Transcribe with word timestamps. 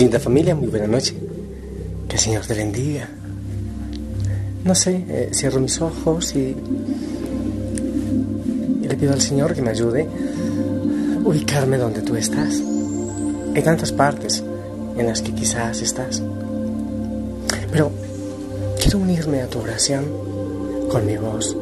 Linda 0.00 0.18
familia, 0.18 0.54
muy 0.54 0.68
buena 0.68 0.86
noche. 0.86 1.14
Que 2.08 2.14
el 2.14 2.20
Señor 2.20 2.46
te 2.46 2.54
bendiga. 2.54 3.06
No 4.64 4.74
sé, 4.74 5.04
eh, 5.06 5.28
cierro 5.34 5.60
mis 5.60 5.78
ojos 5.82 6.34
y, 6.34 6.56
y 8.82 8.88
le 8.88 8.96
pido 8.96 9.12
al 9.12 9.20
Señor 9.20 9.54
que 9.54 9.60
me 9.60 9.68
ayude 9.70 10.04
a 10.04 11.28
ubicarme 11.28 11.76
donde 11.76 12.00
tú 12.00 12.16
estás. 12.16 12.62
Hay 13.54 13.62
tantas 13.62 13.92
partes 13.92 14.42
en 14.96 15.06
las 15.06 15.20
que 15.20 15.34
quizás 15.34 15.82
estás. 15.82 16.22
Pero 17.70 17.92
quiero 18.80 19.00
unirme 19.00 19.42
a 19.42 19.48
tu 19.48 19.58
oración 19.58 20.06
con 20.90 21.04
mi 21.04 21.18
voz. 21.18 21.54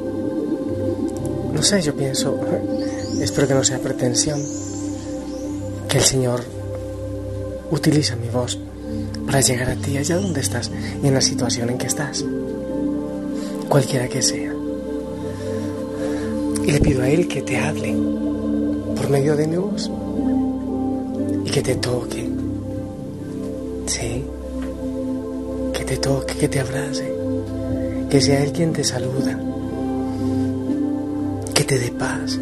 No 1.53 1.61
sé, 1.61 1.83
yo 1.83 1.97
pienso, 1.97 2.39
espero 3.21 3.49
que 3.49 3.55
no 3.55 3.65
sea 3.65 3.81
pretensión, 3.81 4.41
que 5.89 5.99
el 5.99 6.05
Señor 6.05 6.58
Utiliza 7.71 8.17
mi 8.17 8.29
voz 8.29 8.59
para 9.27 9.41
llegar 9.41 9.71
a 9.71 9.77
ti 9.77 9.97
allá 9.97 10.17
donde 10.17 10.41
estás 10.41 10.71
y 11.03 11.07
en 11.07 11.15
la 11.15 11.21
situación 11.21 11.69
en 11.69 11.79
que 11.79 11.87
estás, 11.87 12.25
cualquiera 13.69 14.09
que 14.09 14.23
sea. 14.23 14.55
Y 16.65 16.73
le 16.73 16.81
pido 16.81 17.03
a 17.03 17.09
Él 17.09 17.29
que 17.29 17.43
te 17.43 17.59
hable 17.59 17.95
por 18.97 19.11
medio 19.11 19.37
de 19.37 19.47
mi 19.47 19.57
voz 19.57 19.91
y 21.45 21.51
que 21.51 21.63
te 21.63 21.75
toque. 21.77 22.29
Sí, 23.87 24.25
que 25.73 25.85
te 25.85 25.97
toque, 25.99 26.35
que 26.35 26.49
te 26.49 26.61
abrace, 26.61 27.15
que 28.11 28.21
sea 28.21 28.43
Él 28.43 28.53
quien 28.53 28.73
te 28.73 28.85
saluda, 28.85 29.39
que 31.55 31.65
te 31.65 31.79
dé 31.79 31.91
paz. 31.91 32.39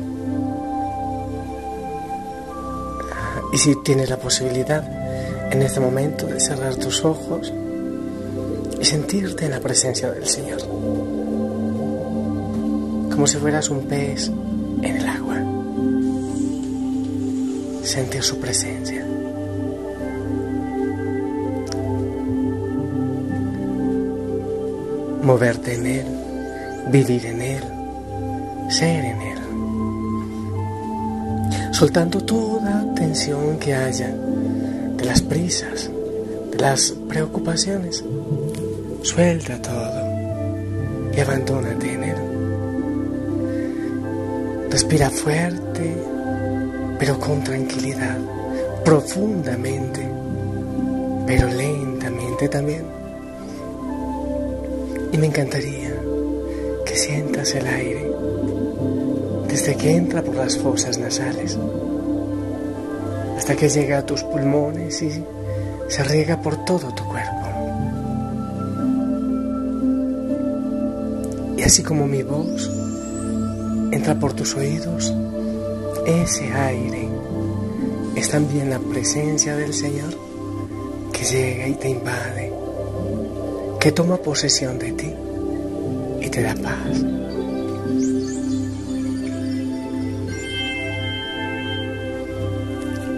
Y 3.53 3.59
si 3.59 3.75
tienes 3.83 4.11
la 4.11 4.19
posibilidad, 4.19 5.06
en 5.51 5.63
este 5.63 5.81
momento 5.81 6.27
de 6.27 6.41
cerrar 6.41 6.77
tus 6.77 7.05
ojos 7.05 7.53
y 8.81 8.85
sentirte 8.85 9.47
en 9.47 9.53
la 9.53 9.61
presencia 9.61 10.11
del 10.11 10.27
Señor, 10.27 10.61
como 13.11 13.27
si 13.27 13.39
fueras 13.39 13.71
un 13.71 13.87
pez 13.87 14.31
en 14.83 14.97
el 14.97 15.07
agua, 15.07 15.37
sentir 17.85 18.23
su 18.23 18.39
presencia. 18.39 19.07
Moverte 25.23 25.75
en 25.75 25.87
Él, 25.87 26.07
vivir 26.91 27.27
en 27.27 27.43
Él, 27.43 27.63
ser 28.69 29.05
en 29.05 29.21
Él, 29.21 29.39
soltando 31.73 32.21
toda 32.23 32.95
tensión 32.95 33.59
que 33.59 33.75
haya 33.75 34.15
de 34.97 35.05
las 35.05 35.23
prisas, 35.23 35.91
de 36.51 36.59
las 36.59 36.93
preocupaciones. 37.09 38.05
Suelta 39.03 39.61
todo 39.63 40.07
y 41.17 41.21
abandónate 41.21 41.93
en 41.93 42.05
Él. 42.05 42.17
Respira 44.71 45.11
fuerte, 45.11 45.97
pero 46.99 47.19
con 47.19 47.43
tranquilidad, 47.45 48.19
profundamente, 48.85 50.09
pero 51.27 51.49
lentamente 51.49 52.49
también. 52.49 52.85
Y 55.13 55.19
me 55.19 55.27
encantaría 55.27 55.95
que 56.85 56.97
sientas 56.97 57.55
el 57.55 57.67
aire 57.67 58.11
desde 59.49 59.77
que 59.77 59.91
entra 59.97 60.23
por 60.23 60.35
las 60.35 60.59
fosas 60.59 60.99
nasales 60.99 61.57
hasta 63.47 63.61
que 63.61 63.69
llega 63.69 63.99
a 63.99 64.03
tus 64.05 64.25
pulmones 64.25 65.01
y 65.03 65.23
se 65.87 66.03
riega 66.03 66.43
por 66.43 66.65
todo 66.65 66.93
tu 66.93 67.05
cuerpo. 67.05 67.47
Y 71.57 71.63
así 71.63 71.85
como 71.85 72.09
mi 72.09 72.25
voz 72.25 72.69
entra 73.93 74.19
por 74.19 74.33
tus 74.33 74.57
oídos, 74.57 75.15
ese 76.09 76.53
aire 76.53 77.09
es 78.17 78.31
también 78.31 78.69
la 78.69 78.81
presencia 78.81 79.55
del 79.55 79.73
Señor 79.73 80.13
que 81.13 81.25
llega 81.25 81.69
y 81.69 81.75
te 81.75 81.89
invade, 81.89 82.53
que 83.79 83.93
toma 83.93 84.17
posesión 84.17 84.77
de 84.77 84.91
ti 84.91 85.15
y 86.21 86.29
te 86.31 86.43
da 86.43 86.57
paz. 86.57 87.05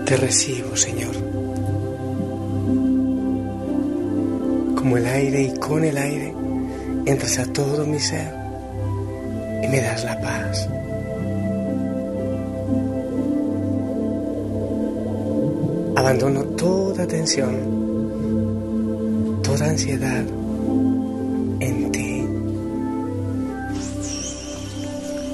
Te 0.08 0.16
recibo, 0.16 0.74
Señor, 0.74 1.14
como 4.74 4.96
el 4.96 5.04
aire 5.04 5.42
y 5.42 5.58
con 5.58 5.84
el 5.84 5.98
aire 5.98 6.32
entras 7.04 7.38
a 7.38 7.44
todo 7.52 7.84
mi 7.84 7.98
ser 7.98 8.32
y 9.62 9.68
me 9.68 9.82
das 9.82 10.04
la 10.04 10.18
paz. 10.18 10.66
Abandono 15.94 16.42
toda 16.56 17.06
tensión, 17.06 17.52
toda 19.42 19.66
ansiedad 19.66 20.24
en 21.60 21.92
ti. 21.92 22.26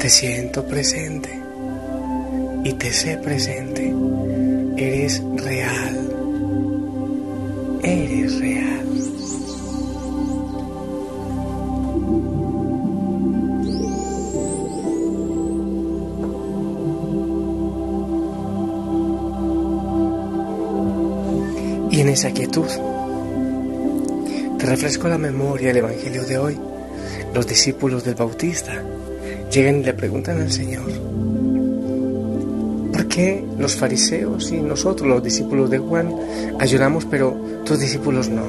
Te 0.00 0.08
siento 0.10 0.64
presente 0.66 1.30
y 2.64 2.72
te 2.72 2.92
sé 2.92 3.18
presente 3.18 3.94
Eres 4.86 5.22
real. 5.38 5.94
Eres 7.82 8.38
real. 8.38 8.86
Y 21.90 22.00
en 22.00 22.08
esa 22.10 22.30
quietud, 22.32 22.66
te 24.58 24.66
refresco 24.66 25.08
la 25.08 25.16
memoria 25.16 25.70
el 25.70 25.78
Evangelio 25.78 26.24
de 26.24 26.36
hoy. 26.36 26.58
Los 27.32 27.46
discípulos 27.46 28.04
del 28.04 28.16
Bautista 28.16 28.82
llegan 29.50 29.80
y 29.80 29.84
le 29.84 29.94
preguntan 29.94 30.42
al 30.42 30.52
Señor, 30.52 31.13
qué 33.14 33.46
los 33.58 33.76
fariseos 33.76 34.50
y 34.50 34.60
nosotros, 34.60 35.08
los 35.08 35.22
discípulos 35.22 35.70
de 35.70 35.78
Juan, 35.78 36.12
ayunamos, 36.58 37.04
pero 37.04 37.36
tus 37.64 37.78
discípulos 37.78 38.28
no? 38.28 38.42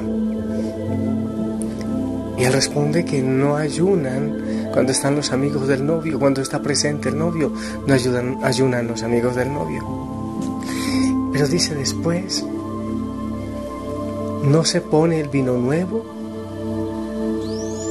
Y 2.36 2.44
él 2.44 2.52
responde 2.52 3.04
que 3.04 3.22
no 3.22 3.56
ayunan 3.56 4.68
cuando 4.72 4.90
están 4.90 5.14
los 5.14 5.30
amigos 5.30 5.68
del 5.68 5.86
novio, 5.86 6.18
cuando 6.18 6.42
está 6.42 6.60
presente 6.60 7.10
el 7.10 7.16
novio, 7.18 7.52
no 7.86 7.94
ayudan, 7.94 8.38
ayunan 8.42 8.88
los 8.88 9.04
amigos 9.04 9.36
del 9.36 9.52
novio. 9.52 9.82
Pero 11.32 11.46
dice 11.46 11.76
después, 11.76 12.44
no 14.42 14.64
se 14.64 14.80
pone 14.80 15.20
el 15.20 15.28
vino 15.28 15.56
nuevo 15.56 16.04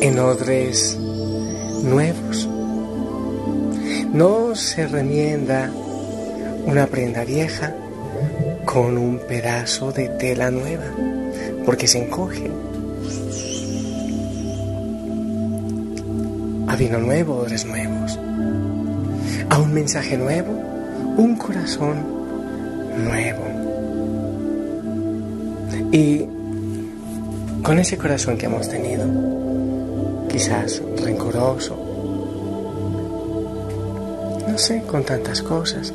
en 0.02 0.20
odres 0.20 0.98
nuevos, 1.84 2.50
no 4.14 4.56
se 4.56 4.88
remienda 4.88 5.72
una 6.66 6.88
prenda 6.88 7.24
vieja 7.24 7.74
con 8.66 8.98
un 8.98 9.20
pedazo 9.20 9.92
de 9.92 10.10
tela 10.10 10.52
nueva, 10.52 10.86
porque 11.66 11.88
se 11.88 12.04
encoge. 12.04 12.50
A 16.68 16.76
vino 16.76 16.98
nuevo, 17.00 17.38
odres 17.38 17.66
nuevos. 17.66 18.20
A 19.50 19.60
un 19.60 19.74
mensaje 19.74 20.18
nuevo, 20.18 20.52
un 21.18 21.36
corazón 21.38 22.04
nuevo. 22.98 23.46
Y 25.92 26.26
con 27.64 27.80
ese 27.80 27.98
corazón 27.98 28.38
que 28.38 28.48
hemos 28.48 28.68
tenido, 28.68 29.06
quizás 30.28 30.82
rencoroso, 31.04 31.78
no 34.48 34.58
sé, 34.58 34.82
con 34.84 35.04
tantas 35.04 35.42
cosas. 35.42 35.94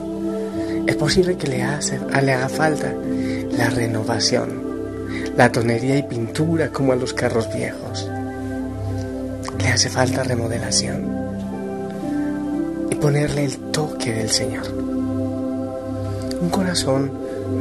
Es 0.90 0.96
posible 0.96 1.36
que 1.36 1.46
le, 1.46 1.58
le 1.58 2.32
haga 2.32 2.48
falta 2.48 2.92
la 2.92 3.70
renovación, 3.70 5.36
la 5.36 5.52
tonería 5.52 5.96
y 5.96 6.02
pintura 6.02 6.70
como 6.72 6.92
a 6.92 6.96
los 6.96 7.14
carros 7.14 7.48
viejos. 7.54 8.10
Le 9.56 9.68
hace 9.68 9.88
falta 9.88 10.24
remodelación 10.24 11.06
y 12.90 12.96
ponerle 12.96 13.44
el 13.44 13.56
toque 13.70 14.12
del 14.12 14.30
Señor. 14.30 14.66
Un 16.40 16.48
corazón 16.50 17.12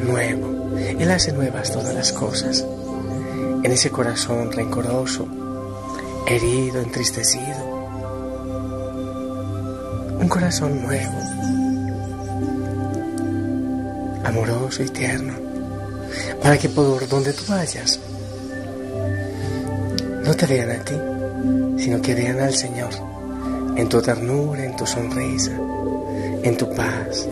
nuevo. 0.07 0.75
Él 0.79 1.11
hace 1.11 1.31
nuevas 1.31 1.71
todas 1.71 1.93
las 1.93 2.11
cosas. 2.11 2.65
En 3.61 3.71
ese 3.71 3.91
corazón 3.91 4.51
rencoroso, 4.51 5.27
herido, 6.25 6.81
entristecido, 6.81 7.63
un 10.19 10.27
corazón 10.27 10.81
nuevo, 10.81 11.13
amoroso 14.23 14.83
y 14.83 14.89
tierno, 14.89 15.33
para 16.41 16.57
que 16.57 16.69
por 16.69 17.07
donde 17.07 17.33
tú 17.33 17.43
vayas, 17.47 17.99
no 20.23 20.35
te 20.35 20.45
vean 20.45 20.71
a 20.71 20.83
ti, 20.83 20.95
sino 21.77 22.01
que 22.01 22.13
vean 22.15 22.39
al 22.39 22.53
Señor, 22.53 22.91
en 23.75 23.87
tu 23.89 24.01
ternura, 24.01 24.63
en 24.63 24.75
tu 24.75 24.85
sonrisa, 24.85 25.57
en 26.43 26.57
tu 26.57 26.69
paz. 26.73 27.27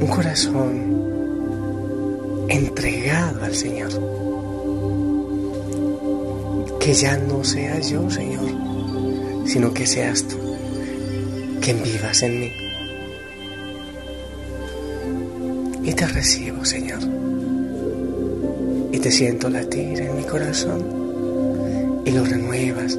Un 0.00 0.06
corazón 0.06 0.88
entregado 2.48 3.44
al 3.44 3.54
Señor. 3.54 3.90
Que 6.80 6.94
ya 6.94 7.18
no 7.18 7.44
sea 7.44 7.78
yo, 7.80 8.10
Señor, 8.10 8.48
sino 9.46 9.72
que 9.74 9.86
seas 9.86 10.24
tú 10.24 10.36
quien 11.60 11.82
vivas 11.82 12.22
en 12.22 12.40
mí. 12.40 12.67
Y 15.88 15.94
te 15.94 16.06
recibo, 16.06 16.66
Señor. 16.66 17.00
Y 18.92 18.98
te 18.98 19.10
siento 19.10 19.48
latir 19.48 19.98
en 20.02 20.16
mi 20.16 20.22
corazón 20.22 22.02
y 22.04 22.10
lo 22.10 22.26
renuevas 22.26 22.98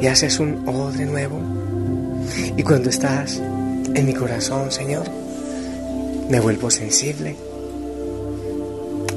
y 0.00 0.06
haces 0.06 0.40
un 0.40 0.66
odre 0.66 1.04
nuevo. 1.04 1.38
Y 2.56 2.62
cuando 2.62 2.88
estás 2.88 3.36
en 3.36 4.06
mi 4.06 4.14
corazón, 4.14 4.72
Señor, 4.72 5.04
me 6.30 6.40
vuelvo 6.40 6.70
sensible. 6.70 7.36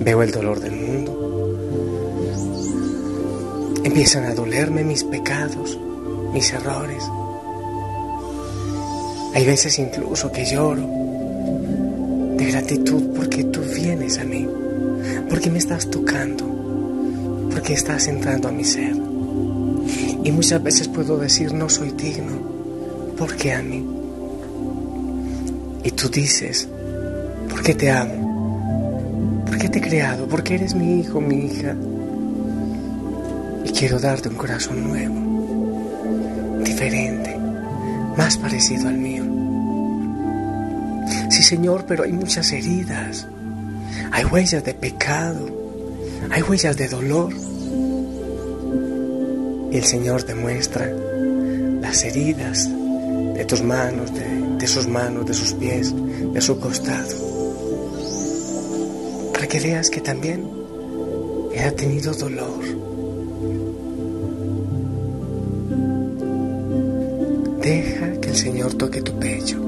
Veo 0.01 0.21
el 0.21 0.31
dolor 0.31 0.59
del 0.59 0.75
mundo. 0.75 1.55
Empiezan 3.85 4.25
a 4.25 4.35
dolerme 4.35 4.83
mis 4.83 5.05
pecados 5.05 5.79
mis 6.33 6.51
errores. 6.51 7.01
Hay 9.33 9.45
veces 9.45 9.79
incluso 9.79 10.29
que 10.33 10.43
lloro 10.43 11.05
de 12.37 12.45
gratitud 12.51 13.15
porque 13.15 13.43
tú 13.45 13.61
vienes 13.61 14.17
a 14.17 14.23
mí, 14.23 14.47
porque 15.29 15.49
me 15.49 15.57
estás 15.57 15.89
tocando, 15.89 16.45
porque 17.51 17.73
estás 17.73 18.07
entrando 18.07 18.47
a 18.47 18.51
mi 18.51 18.63
ser. 18.63 18.95
Y 20.23 20.31
muchas 20.31 20.61
veces 20.61 20.87
puedo 20.87 21.17
decir 21.17 21.53
no 21.53 21.69
soy 21.69 21.91
digno, 21.91 22.33
porque 23.17 23.53
a 23.53 23.61
mí? 23.61 23.85
Y 25.83 25.91
tú 25.91 26.09
dices, 26.09 26.67
porque 27.49 27.75
te 27.75 27.91
amo, 27.91 29.43
porque 29.45 29.69
te 29.69 29.79
he 29.79 29.81
creado, 29.81 30.27
porque 30.27 30.55
eres 30.55 30.73
mi 30.75 30.99
hijo, 30.99 31.21
mi 31.21 31.45
hija. 31.45 31.75
Y 33.63 33.69
quiero 33.69 33.99
darte 33.99 34.29
un 34.29 34.35
corazón 34.35 34.83
nuevo 34.83 35.25
diferente, 36.63 37.37
más 38.17 38.37
parecido 38.37 38.89
al 38.89 38.97
mío. 38.97 39.44
Sí, 41.35 41.43
Señor, 41.43 41.83
pero 41.85 42.05
hay 42.05 42.13
muchas 42.13 42.49
heridas, 42.53 43.27
hay 44.13 44.23
huellas 44.23 44.63
de 44.63 44.73
pecado, 44.73 45.45
hay 46.31 46.41
huellas 46.41 46.77
de 46.77 46.87
dolor. 46.87 47.33
Y 49.69 49.75
el 49.75 49.83
Señor 49.83 50.23
te 50.23 50.33
muestra 50.33 50.89
las 51.81 52.05
heridas 52.05 52.69
de 52.69 53.43
tus 53.43 53.61
manos, 53.61 54.13
de, 54.13 54.65
sus 54.65 54.87
manos, 54.87 55.25
de 55.25 55.33
sus 55.33 55.51
pies, 55.55 55.93
de 56.33 56.39
su 56.39 56.57
costado, 56.57 57.13
para 59.33 59.45
que 59.45 59.59
veas 59.59 59.89
que 59.89 59.99
también 59.99 60.49
Él 61.53 61.67
ha 61.67 61.71
tenido 61.71 62.13
dolor. 62.13 62.63
Deja 67.61 68.21
que 68.21 68.29
el 68.29 68.35
Señor 68.37 68.73
toque 68.75 69.01
tu 69.01 69.19
pecho 69.19 69.64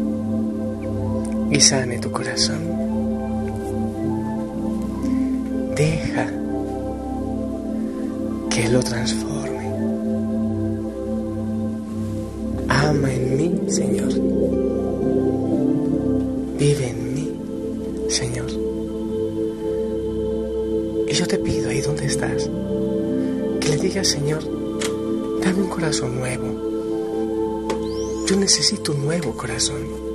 y 1.51 1.59
sane 1.59 1.99
tu 1.99 2.11
corazón. 2.11 2.59
Deja 5.75 6.27
que 8.49 8.69
lo 8.69 8.79
transforme. 8.81 9.67
Ama 12.67 13.13
en 13.13 13.37
mí, 13.37 13.71
Señor. 13.71 14.13
Vive 16.57 16.89
en 16.89 17.13
mí, 17.13 17.31
Señor. 18.09 18.49
Y 21.07 21.13
yo 21.13 21.27
te 21.27 21.37
pido 21.37 21.69
ahí 21.69 21.81
donde 21.81 22.05
estás, 22.05 22.49
que 23.61 23.69
le 23.69 23.77
digas, 23.77 24.07
Señor, 24.07 24.43
dame 25.41 25.61
un 25.61 25.69
corazón 25.69 26.17
nuevo 26.17 26.67
yo 28.27 28.35
necesito 28.35 28.91
un 28.91 29.05
nuevo 29.05 29.31
corazón. 29.37 30.06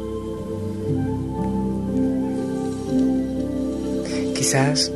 Quizás 4.53 4.93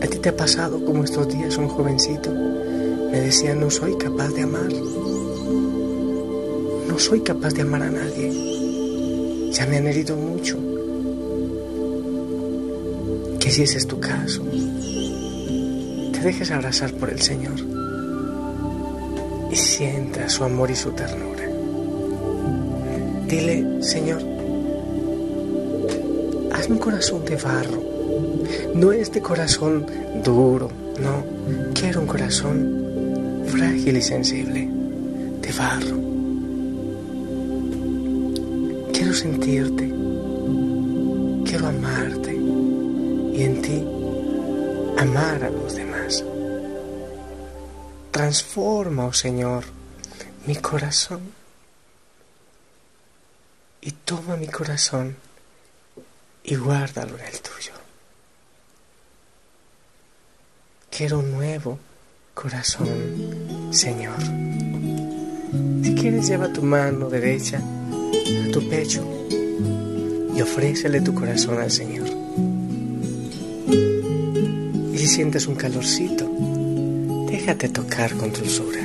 a 0.00 0.06
ti 0.06 0.18
te 0.18 0.28
ha 0.28 0.36
pasado 0.36 0.84
como 0.84 1.02
estos 1.02 1.26
días 1.26 1.56
un 1.56 1.66
jovencito 1.66 2.30
me 2.30 3.18
decía, 3.18 3.56
no 3.56 3.68
soy 3.68 3.98
capaz 3.98 4.28
de 4.28 4.42
amar. 4.42 4.72
No 6.86 6.96
soy 6.96 7.18
capaz 7.18 7.52
de 7.54 7.62
amar 7.62 7.82
a 7.82 7.90
nadie. 7.90 9.50
Ya 9.50 9.66
me 9.66 9.78
han 9.78 9.88
herido 9.88 10.14
mucho. 10.14 10.56
Que 13.40 13.50
si 13.50 13.64
ese 13.64 13.78
es 13.78 13.88
tu 13.88 13.98
caso, 13.98 14.44
te 16.12 16.20
dejes 16.20 16.52
abrazar 16.52 16.92
por 16.92 17.10
el 17.10 17.20
Señor 17.20 17.58
y 19.50 19.56
sienta 19.56 20.28
su 20.28 20.44
amor 20.44 20.70
y 20.70 20.76
su 20.76 20.92
ternura. 20.92 21.48
Dile, 23.26 23.82
Señor, 23.82 24.22
hazme 26.52 26.74
un 26.76 26.80
corazón 26.80 27.24
de 27.24 27.34
barro, 27.34 27.89
no 28.74 28.92
este 28.92 29.20
corazón 29.20 29.86
duro, 30.24 30.70
no, 31.00 31.24
quiero 31.74 32.00
un 32.00 32.06
corazón 32.06 33.44
frágil 33.46 33.96
y 33.96 34.02
sensible, 34.02 34.68
de 35.40 35.52
barro. 35.52 35.98
Quiero 38.92 39.14
sentirte, 39.14 39.88
quiero 41.44 41.68
amarte 41.68 42.34
y 42.34 43.42
en 43.42 43.62
ti 43.62 43.84
amar 44.98 45.44
a 45.44 45.50
los 45.50 45.74
demás. 45.74 46.24
Transforma, 48.10 49.06
oh 49.06 49.12
Señor, 49.12 49.64
mi 50.46 50.56
corazón 50.56 51.20
y 53.80 53.92
toma 53.92 54.36
mi 54.36 54.46
corazón 54.46 55.16
y 56.44 56.56
guárdalo 56.56 57.18
en 57.18 57.24
el 57.24 57.40
tuyo. 57.40 57.49
Quiero 61.00 61.20
un 61.20 61.32
nuevo 61.32 61.78
corazón, 62.34 62.86
Señor. 63.70 64.20
Si 65.82 65.94
quieres, 65.94 66.28
lleva 66.28 66.52
tu 66.52 66.60
mano 66.60 67.08
derecha 67.08 67.56
a 67.56 68.50
tu 68.52 68.68
pecho 68.68 69.02
y 70.36 70.42
ofrécele 70.42 71.00
tu 71.00 71.14
corazón 71.14 71.58
al 71.58 71.70
Señor. 71.70 72.06
Y 74.92 74.98
si 74.98 75.06
sientes 75.06 75.46
un 75.46 75.54
calorcito, 75.54 76.30
déjate 77.30 77.70
tocar 77.70 78.14
con 78.16 78.30
dulzura. 78.34 78.82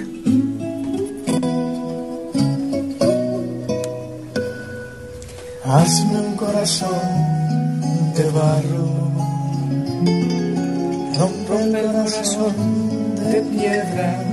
Hazme 5.65 6.19
un 6.21 6.35
corazón 6.37 8.13
de 8.15 8.23
barro, 8.31 9.05
rompe 11.17 11.79
el 11.79 11.85
corazón 11.91 13.15
de 13.15 13.41
piedra, 13.41 14.23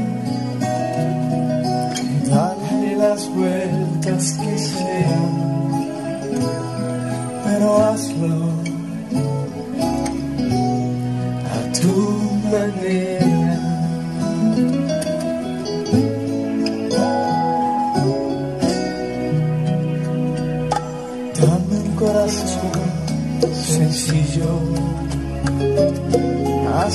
dale 2.29 2.97
las 2.97 3.29
vueltas 3.29 4.33
que 4.33 4.59
sean, 4.59 5.33
pero 7.45 7.85
hazlo 7.85 8.51
a 11.51 11.73
tu 11.73 11.95
manera. 12.51 13.22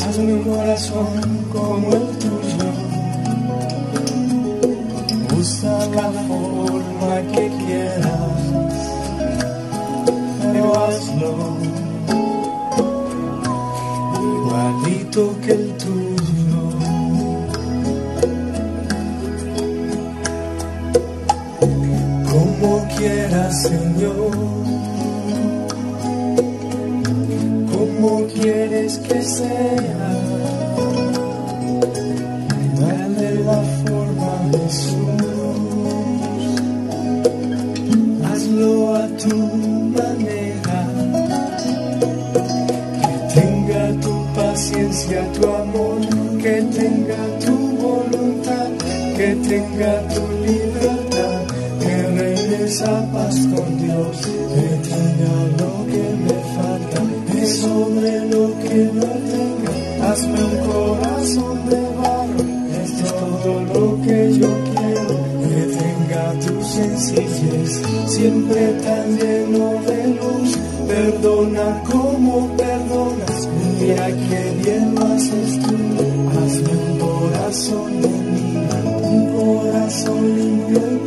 Haz 0.06 0.18
mi 0.20 0.42
corazón 0.44 1.46
como 1.52 1.92
el 1.92 2.08
tuyo. 2.20 2.70
Usa 5.40 5.88
la 5.96 6.12
forma 6.28 7.16
que 7.34 7.50
quieras, 7.66 8.42
pero 10.42 10.86
hazlo 10.86 11.58
igualito 14.34 15.36
que 15.42 15.52
el 15.52 15.78
tuyo. 15.78 16.62
Como 22.30 22.88
quieras, 22.98 23.64
Señor. 23.64 24.77
Que 28.96 29.22
sea. 29.22 30.10
Dale 32.80 33.44
la 33.44 33.62
forma, 33.84 34.32
Jesús. 34.52 35.24
Hazlo 38.24 38.96
a 38.96 39.08
tu 39.18 39.36
manera. 39.98 40.80
Que 43.02 43.14
tenga 43.36 43.84
tu 44.00 44.26
paciencia, 44.34 45.22
tu 45.34 45.48
amor. 45.48 46.00
Que 46.42 46.62
tenga 46.80 47.24
tu 47.44 47.56
voluntad. 47.84 48.70
Que 49.18 49.36
tenga 49.50 50.08
tu 50.14 50.24
libertad. 50.46 51.42
Que 51.82 51.96
reines 52.18 52.82
a 52.84 53.12
paz 53.12 53.36
con 53.54 53.78
Dios. 53.84 54.18
Que 54.56 54.68
tenga 54.90 55.36
lo 55.60 55.72
que 55.92 56.06
me 56.24 56.37
sobre 57.68 58.26
lo 58.34 58.44
que 58.64 58.80
no 58.98 59.10
tenga. 59.32 59.74
Hazme 60.10 60.40
un 60.52 60.58
corazón 60.72 61.58
de 61.70 61.82
barro. 62.00 62.44
Es 62.82 62.92
todo 63.12 63.52
lo 63.74 64.02
que 64.04 64.20
yo 64.40 64.50
quiero. 64.72 65.16
Que 65.50 65.62
tenga 65.82 66.24
tu 66.44 66.56
sencillez. 66.64 67.72
Siempre 68.16 68.62
tan 68.86 69.08
lleno 69.18 69.64
de 69.88 70.00
luz. 70.20 70.50
Perdona 70.88 71.84
como 71.92 72.34
perdonas. 72.56 73.40
Mira 73.80 74.08
que 74.08 74.42
bien 74.64 74.96
lo 74.96 75.06
haces 75.14 75.52
tú. 75.64 75.76
Hazme 76.40 76.74
un 76.86 76.94
corazón 77.06 78.02
de 78.02 78.14
niña. 78.34 78.78
Un 79.14 79.22
corazón 79.38 80.22
limpio 80.38 81.07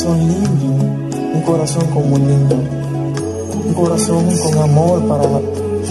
corazón 0.00 0.28
limpio, 0.28 0.70
un 1.34 1.42
corazón 1.42 1.86
como 1.92 2.14
un 2.14 2.26
niño, 2.26 2.56
un 3.66 3.74
corazón 3.74 4.24
con 4.38 4.58
amor 4.58 5.06
para 5.06 5.28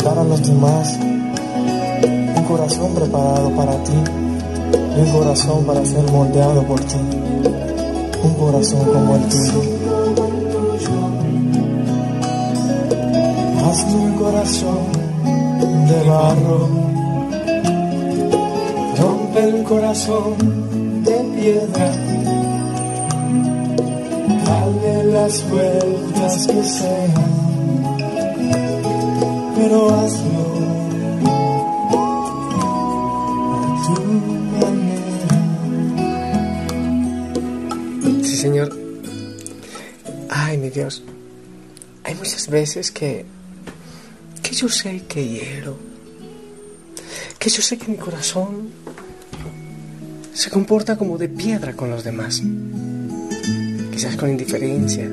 dar 0.04 0.18
a 0.18 0.24
los 0.24 0.42
demás, 0.48 0.98
un 2.36 2.44
corazón 2.46 2.96
preparado 2.96 3.52
para 3.52 3.84
ti 3.84 3.94
un 4.98 5.12
corazón 5.12 5.64
para 5.64 5.86
ser 5.86 6.12
moldeado 6.12 6.64
por 6.64 6.80
ti, 6.80 6.98
un 8.24 8.34
corazón 8.34 8.86
como 8.86 9.16
el 9.16 9.22
tuyo. 9.30 9.62
Hazme 13.64 13.96
un 13.96 14.14
corazón 14.14 14.80
de 15.88 16.10
barro, 16.10 16.68
rompe 18.98 19.44
el 19.44 19.64
corazón 19.64 21.04
de 21.04 21.16
piedra, 21.36 22.09
las 25.22 25.50
vueltas 25.50 26.48
que 26.48 26.64
sean, 26.64 27.14
pero 29.56 29.90
hazlo 29.94 30.44
a 31.94 33.60
tu 33.86 33.96
manera. 34.62 35.38
Sí, 38.24 38.36
Señor. 38.38 38.70
Ay, 40.30 40.58
mi 40.58 40.70
Dios. 40.70 41.04
Hay 42.06 42.16
muchas 42.16 42.48
veces 42.48 42.92
que, 42.92 43.26
que 44.42 44.56
yo 44.56 44.70
sé 44.70 45.04
que 45.04 45.28
hiero. 45.28 45.78
Que 47.38 47.50
yo 47.50 47.62
sé 47.62 47.78
que 47.78 47.92
mi 47.92 47.98
corazón 47.98 48.70
se 50.34 50.50
comporta 50.50 50.98
como 50.98 51.18
de 51.18 51.28
piedra 51.28 51.74
con 51.76 51.90
los 51.90 52.04
demás. 52.06 52.42
Quizás 54.00 54.16
con 54.16 54.30
indiferencia, 54.30 55.12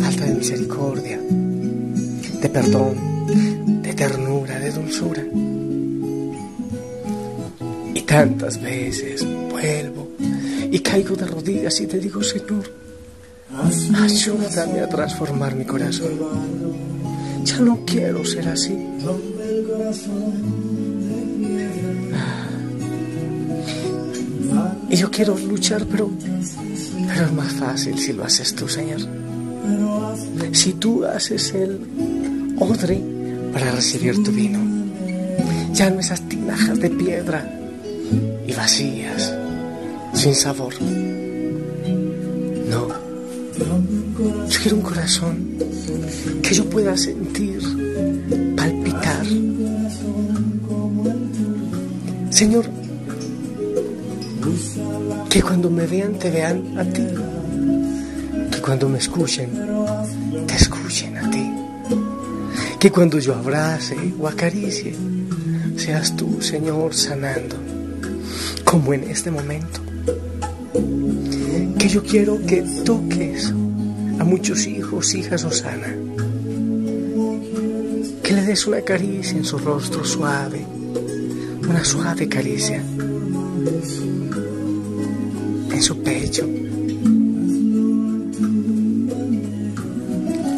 falta 0.00 0.26
de 0.26 0.34
misericordia, 0.34 1.18
de 1.18 2.48
perdón, 2.48 3.82
de 3.82 3.92
ternura, 3.94 4.60
de 4.60 4.70
dulzura. 4.70 5.24
Y 7.92 8.00
tantas 8.02 8.62
veces 8.62 9.26
vuelvo 9.50 10.08
y 10.70 10.78
caigo 10.78 11.16
de 11.16 11.26
rodillas 11.26 11.80
y 11.80 11.88
te 11.88 11.98
digo, 11.98 12.22
Señor, 12.22 12.70
ayúdame 13.96 14.78
a 14.78 14.88
transformar 14.88 15.56
mi 15.56 15.64
corazón. 15.64 16.12
Ya 17.42 17.58
no 17.58 17.80
quiero 17.84 18.24
ser 18.24 18.50
así. 18.50 18.78
Y 24.90 24.96
yo 24.96 25.10
quiero 25.10 25.36
luchar, 25.36 25.84
pero, 25.90 26.08
pero 27.08 27.26
es 27.26 27.32
más 27.32 27.52
fácil 27.52 27.98
si 27.98 28.12
lo 28.12 28.24
haces 28.24 28.54
tú, 28.54 28.68
Señor. 28.68 29.00
Si 30.52 30.72
tú 30.74 31.04
haces 31.04 31.52
el 31.54 31.80
odre 32.58 33.00
para 33.52 33.70
recibir 33.72 34.22
tu 34.22 34.30
vino, 34.32 34.58
ya 35.72 35.90
no 35.90 36.00
esas 36.00 36.20
tinajas 36.28 36.78
de 36.78 36.90
piedra 36.90 37.48
y 38.46 38.52
vacías, 38.52 39.34
sin 40.12 40.34
sabor. 40.34 40.74
No, 42.70 42.88
yo 44.48 44.60
quiero 44.62 44.76
un 44.76 44.82
corazón 44.82 45.54
que 46.42 46.54
yo 46.54 46.68
pueda 46.68 46.96
sentir, 46.96 47.60
palpitar. 48.56 49.26
Señor, 52.30 52.66
que 55.34 55.42
cuando 55.42 55.68
me 55.68 55.84
vean 55.84 56.16
te 56.16 56.30
vean 56.30 56.78
a 56.78 56.84
ti. 56.84 57.08
Que 58.52 58.60
cuando 58.60 58.88
me 58.88 58.98
escuchen 58.98 59.50
te 60.46 60.54
escuchen 60.54 61.16
a 61.16 61.28
ti. 61.28 61.50
Que 62.78 62.92
cuando 62.92 63.18
yo 63.18 63.34
abrace 63.34 63.96
o 64.16 64.28
acaricie 64.28 64.94
seas 65.76 66.14
tú, 66.14 66.40
Señor, 66.40 66.94
sanando. 66.94 67.56
Como 68.64 68.94
en 68.94 69.10
este 69.10 69.32
momento. 69.32 69.80
Que 71.80 71.88
yo 71.88 72.04
quiero 72.04 72.38
que 72.46 72.62
toques 72.84 73.52
a 74.20 74.22
muchos 74.22 74.68
hijos, 74.68 75.16
hijas 75.16 75.42
Osana. 75.42 75.96
Que 78.22 78.32
le 78.34 78.42
des 78.42 78.68
una 78.68 78.82
caricia 78.82 79.36
en 79.36 79.44
su 79.44 79.58
rostro 79.58 80.04
suave, 80.04 80.64
una 81.68 81.84
suave 81.84 82.28
caricia 82.28 82.84
en 85.74 85.82
su 85.82 86.02
pecho. 86.02 86.48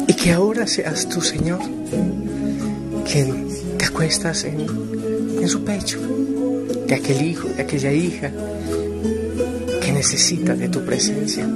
Y 0.07 0.13
que 0.13 0.31
ahora 0.31 0.67
seas 0.67 1.09
tú, 1.09 1.21
Señor, 1.21 1.59
quien 3.11 3.47
te 3.77 3.85
acuestas 3.85 4.43
en, 4.43 4.65
en 5.41 5.49
su 5.49 5.63
pecho, 5.63 5.99
de 6.87 6.95
aquel 6.95 7.21
hijo, 7.23 7.49
de 7.49 7.63
aquella 7.63 7.91
hija 7.91 8.31
que 9.81 9.91
necesita 9.91 10.55
de 10.55 10.69
tu 10.69 10.85
presencia. 10.85 11.47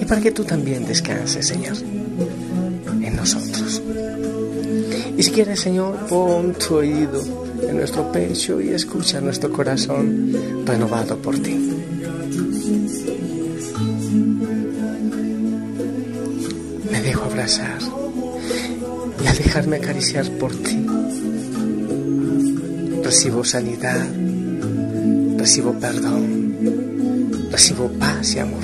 Y 0.00 0.04
para 0.04 0.20
que 0.20 0.32
tú 0.32 0.44
también 0.44 0.84
descanses, 0.84 1.46
Señor, 1.46 1.76
en 1.78 3.16
nosotros. 3.16 3.82
Y 5.16 5.22
si 5.22 5.30
quieres, 5.30 5.60
Señor, 5.60 6.06
pon 6.06 6.54
tu 6.54 6.76
oído 6.76 7.51
en 7.68 7.76
nuestro 7.76 8.10
pecho 8.10 8.60
y 8.60 8.70
escucha 8.70 9.20
nuestro 9.20 9.50
corazón 9.50 10.32
renovado 10.64 11.16
por 11.18 11.38
ti. 11.38 11.54
Me 16.90 17.02
dejo 17.02 17.24
abrazar 17.24 17.78
y 19.22 19.26
al 19.26 19.36
dejarme 19.36 19.76
acariciar 19.76 20.30
por 20.32 20.52
ti, 20.52 20.86
recibo 23.02 23.44
sanidad, 23.44 24.06
recibo 25.36 25.72
perdón, 25.74 26.56
recibo 27.50 27.88
paz 27.92 28.34
y 28.34 28.38
amor. 28.40 28.62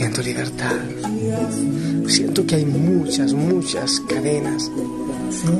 Siento 0.00 0.22
libertad. 0.22 0.76
Siento 2.06 2.46
que 2.46 2.54
hay 2.54 2.64
muchas, 2.64 3.34
muchas 3.34 4.00
cadenas 4.08 4.70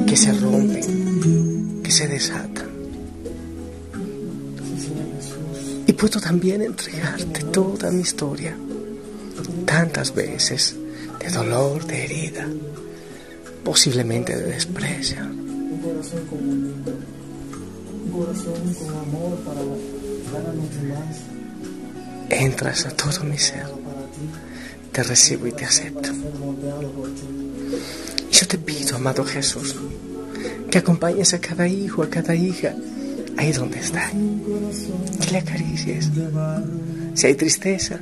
que 0.06 0.16
se 0.16 0.32
rompen, 0.32 1.82
que 1.85 1.90
se 1.90 2.09
desatan. 2.09 2.70
Y 5.87 5.92
puedo 5.92 6.18
también 6.18 6.62
entregarte 6.62 7.42
toda 7.52 7.90
mi 7.90 8.00
historia, 8.00 8.56
tantas 9.66 10.14
veces, 10.14 10.75
de 11.18 11.28
dolor, 11.28 11.87
de 11.87 12.04
herida, 12.04 12.49
posiblemente 13.62 14.35
de 14.35 14.52
desprecio. 14.52 15.18
Entras 22.30 22.87
a 22.87 22.90
todo 22.92 23.23
mi 23.25 23.37
ser 23.37 23.79
te 24.92 25.02
recibo 25.02 25.46
y 25.46 25.52
te 25.52 25.64
acepto. 25.64 26.10
Yo 28.32 28.46
te 28.46 28.58
pido, 28.58 28.96
amado 28.96 29.24
Jesús, 29.24 29.76
que 30.70 30.78
acompañes 30.78 31.34
a 31.34 31.40
cada 31.40 31.68
hijo, 31.68 32.02
a 32.02 32.10
cada 32.10 32.34
hija, 32.34 32.74
ahí 33.36 33.52
donde 33.52 33.80
está, 33.80 34.10
que 34.10 35.30
le 35.30 35.38
acaricies. 35.38 36.10
Si 37.14 37.26
hay 37.26 37.34
tristeza, 37.34 38.00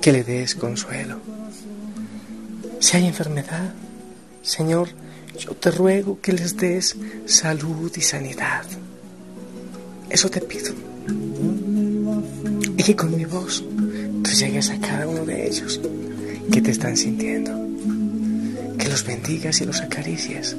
que 0.00 0.12
le 0.12 0.24
des 0.24 0.54
consuelo. 0.54 1.18
Si 2.80 2.96
hay 2.96 3.06
enfermedad, 3.06 3.74
Señor, 4.42 4.88
yo 5.38 5.54
te 5.54 5.70
ruego 5.70 6.20
que 6.20 6.32
les 6.32 6.56
des 6.56 6.96
salud 7.26 7.92
y 7.96 8.00
sanidad. 8.00 8.64
Eso 10.08 10.30
te 10.30 10.40
pido. 10.40 10.72
Y 12.76 12.82
que 12.82 12.96
con 12.96 13.16
mi 13.16 13.24
voz 13.24 13.62
tú 14.22 14.30
llegues 14.30 14.70
a 14.70 14.78
cada 14.78 15.06
uno 15.06 15.24
de 15.24 15.46
ellos 15.46 15.80
que 16.52 16.60
te 16.60 16.70
están 16.70 16.96
sintiendo. 16.96 17.52
Que 18.78 18.88
los 18.88 19.04
bendigas 19.04 19.60
y 19.60 19.66
los 19.66 19.80
acaricies. 19.80 20.56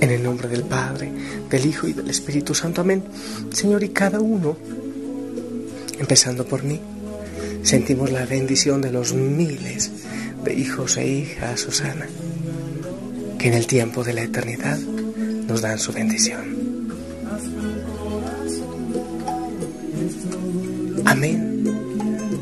En 0.00 0.10
el 0.10 0.22
nombre 0.22 0.48
del 0.48 0.62
Padre, 0.62 1.10
del 1.50 1.66
Hijo 1.66 1.86
y 1.86 1.92
del 1.92 2.10
Espíritu 2.10 2.54
Santo. 2.54 2.80
Amén. 2.80 3.02
Señor, 3.50 3.84
y 3.84 3.90
cada 3.90 4.20
uno, 4.20 4.56
empezando 5.98 6.46
por 6.46 6.62
mí, 6.62 6.80
sentimos 7.62 8.10
la 8.10 8.26
bendición 8.26 8.80
de 8.80 8.90
los 8.90 9.14
miles 9.14 9.90
de 10.44 10.54
hijos 10.54 10.96
e 10.98 11.06
hijas, 11.06 11.60
Susana, 11.60 12.06
que 13.38 13.48
en 13.48 13.54
el 13.54 13.66
tiempo 13.66 14.04
de 14.04 14.12
la 14.12 14.22
eternidad 14.22 14.78
nos 14.78 15.62
dan 15.62 15.78
su 15.78 15.92
bendición. 15.92 16.64
Amén. 21.06 21.53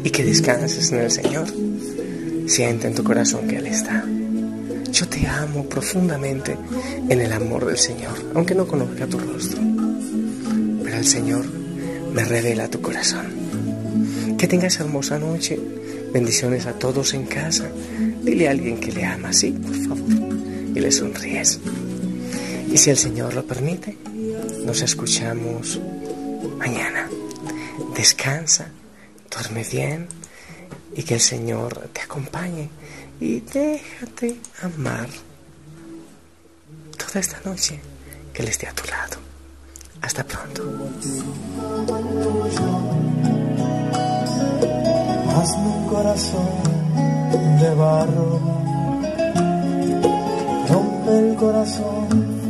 Y 0.04 0.10
que 0.10 0.24
descanses 0.24 0.92
en 0.92 1.00
el 1.00 1.10
Señor. 1.10 1.46
Siente 2.46 2.88
en 2.88 2.94
tu 2.94 3.04
corazón 3.04 3.46
que 3.46 3.56
Él 3.56 3.66
está. 3.66 4.04
Yo 4.92 5.08
te 5.08 5.26
amo 5.26 5.64
profundamente 5.68 6.56
en 7.08 7.20
el 7.20 7.32
amor 7.32 7.66
del 7.66 7.78
Señor, 7.78 8.12
aunque 8.34 8.54
no 8.54 8.66
conozca 8.66 9.06
tu 9.06 9.18
rostro. 9.18 9.60
Pero 10.84 10.96
el 10.96 11.06
Señor 11.06 11.46
me 12.12 12.24
revela 12.24 12.68
tu 12.68 12.80
corazón. 12.80 13.26
Que 14.36 14.46
tengas 14.46 14.78
hermosa 14.80 15.18
noche. 15.18 15.58
Bendiciones 16.12 16.66
a 16.66 16.72
todos 16.74 17.14
en 17.14 17.24
casa. 17.24 17.70
Dile 18.22 18.48
a 18.48 18.50
alguien 18.50 18.78
que 18.78 18.92
le 18.92 19.04
ama, 19.04 19.32
sí, 19.32 19.52
por 19.52 19.74
favor. 19.74 20.10
Y 20.74 20.80
le 20.80 20.92
sonríes. 20.92 21.58
Y 22.70 22.76
si 22.76 22.90
el 22.90 22.98
Señor 22.98 23.34
lo 23.34 23.46
permite, 23.46 23.96
nos 24.64 24.82
escuchamos 24.82 25.80
mañana. 26.58 27.08
Descansa, 27.96 28.66
duerme 29.32 29.64
bien 29.64 30.08
y 30.94 31.02
que 31.02 31.14
el 31.14 31.20
Señor 31.20 31.88
te 31.92 32.02
acompañe 32.02 32.68
y 33.20 33.40
déjate 33.40 34.36
amar 34.62 35.08
toda 36.98 37.20
esta 37.20 37.40
noche 37.44 37.80
que 38.32 38.42
Él 38.42 38.48
esté 38.48 38.66
a 38.66 38.74
tu 38.74 38.88
lado. 38.88 39.16
Hasta 40.00 40.24
pronto. 40.24 40.62
Hazme 45.34 45.66
un 45.66 45.86
corazón 45.88 46.62
de 47.60 47.74
barro, 47.74 48.40
rompe 50.68 51.18
el 51.18 51.36
corazón 51.36 52.41